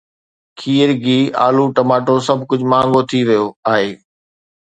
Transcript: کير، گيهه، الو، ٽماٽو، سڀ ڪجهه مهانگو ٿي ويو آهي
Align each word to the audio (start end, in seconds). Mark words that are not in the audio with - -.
کير، 0.59 0.89
گيهه، 1.03 1.33
الو، 1.47 1.65
ٽماٽو، 1.75 2.15
سڀ 2.27 2.39
ڪجهه 2.51 2.69
مهانگو 2.73 3.01
ٿي 3.09 3.19
ويو 3.27 3.45
آهي 3.73 3.89